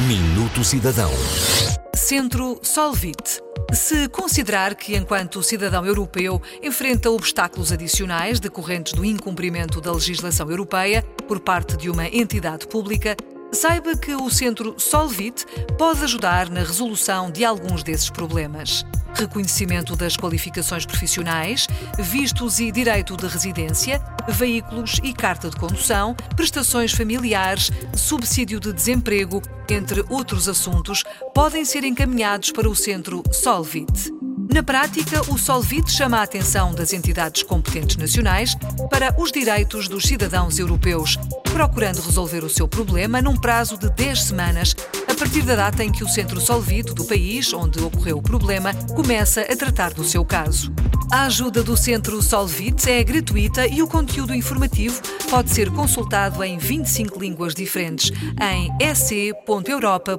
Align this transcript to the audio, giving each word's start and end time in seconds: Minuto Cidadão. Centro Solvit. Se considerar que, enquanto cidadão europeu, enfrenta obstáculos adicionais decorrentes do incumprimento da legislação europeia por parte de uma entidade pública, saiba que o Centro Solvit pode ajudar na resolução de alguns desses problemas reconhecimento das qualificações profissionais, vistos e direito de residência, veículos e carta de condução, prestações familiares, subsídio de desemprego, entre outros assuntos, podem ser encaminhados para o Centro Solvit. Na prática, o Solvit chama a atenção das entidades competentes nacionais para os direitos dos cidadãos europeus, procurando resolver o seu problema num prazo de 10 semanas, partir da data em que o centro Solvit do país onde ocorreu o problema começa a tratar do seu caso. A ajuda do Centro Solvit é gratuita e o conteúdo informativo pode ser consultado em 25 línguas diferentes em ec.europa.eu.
Minuto 0.00 0.62
Cidadão. 0.62 1.10
Centro 1.94 2.60
Solvit. 2.62 3.40
Se 3.72 4.06
considerar 4.10 4.74
que, 4.74 4.94
enquanto 4.94 5.42
cidadão 5.42 5.86
europeu, 5.86 6.40
enfrenta 6.62 7.10
obstáculos 7.10 7.72
adicionais 7.72 8.38
decorrentes 8.38 8.92
do 8.92 9.06
incumprimento 9.06 9.80
da 9.80 9.90
legislação 9.90 10.50
europeia 10.50 11.02
por 11.26 11.40
parte 11.40 11.78
de 11.78 11.88
uma 11.88 12.06
entidade 12.08 12.66
pública, 12.66 13.16
saiba 13.50 13.96
que 13.96 14.14
o 14.14 14.28
Centro 14.28 14.74
Solvit 14.76 15.46
pode 15.78 16.04
ajudar 16.04 16.50
na 16.50 16.60
resolução 16.60 17.30
de 17.30 17.42
alguns 17.42 17.82
desses 17.82 18.10
problemas 18.10 18.84
reconhecimento 19.16 19.96
das 19.96 20.16
qualificações 20.16 20.84
profissionais, 20.84 21.66
vistos 21.98 22.60
e 22.60 22.70
direito 22.70 23.16
de 23.16 23.26
residência, 23.26 24.00
veículos 24.28 25.00
e 25.02 25.12
carta 25.12 25.50
de 25.50 25.56
condução, 25.56 26.14
prestações 26.34 26.92
familiares, 26.92 27.70
subsídio 27.94 28.60
de 28.60 28.72
desemprego, 28.72 29.42
entre 29.68 30.04
outros 30.08 30.48
assuntos, 30.48 31.04
podem 31.34 31.64
ser 31.64 31.84
encaminhados 31.84 32.50
para 32.50 32.68
o 32.68 32.74
Centro 32.76 33.22
Solvit. 33.32 34.12
Na 34.52 34.62
prática, 34.62 35.20
o 35.30 35.36
Solvit 35.36 35.90
chama 35.90 36.18
a 36.18 36.22
atenção 36.22 36.74
das 36.74 36.92
entidades 36.92 37.42
competentes 37.42 37.96
nacionais 37.96 38.54
para 38.90 39.14
os 39.20 39.30
direitos 39.30 39.88
dos 39.88 40.04
cidadãos 40.04 40.58
europeus, 40.58 41.18
procurando 41.52 42.00
resolver 42.00 42.44
o 42.44 42.48
seu 42.48 42.66
problema 42.68 43.20
num 43.20 43.36
prazo 43.36 43.76
de 43.76 43.90
10 43.90 44.22
semanas, 44.22 44.74
partir 45.16 45.42
da 45.42 45.56
data 45.56 45.82
em 45.82 45.90
que 45.90 46.04
o 46.04 46.08
centro 46.08 46.40
Solvit 46.40 46.92
do 46.94 47.04
país 47.04 47.52
onde 47.54 47.82
ocorreu 47.82 48.18
o 48.18 48.22
problema 48.22 48.74
começa 48.94 49.40
a 49.40 49.56
tratar 49.56 49.94
do 49.94 50.04
seu 50.04 50.24
caso. 50.24 50.72
A 51.10 51.26
ajuda 51.26 51.62
do 51.62 51.76
Centro 51.76 52.20
Solvit 52.20 52.90
é 52.90 53.02
gratuita 53.04 53.66
e 53.66 53.80
o 53.82 53.86
conteúdo 53.86 54.34
informativo 54.34 55.00
pode 55.30 55.50
ser 55.50 55.70
consultado 55.70 56.42
em 56.42 56.58
25 56.58 57.18
línguas 57.18 57.54
diferentes 57.54 58.10
em 58.40 58.70
ec.europa.eu. 58.84 60.16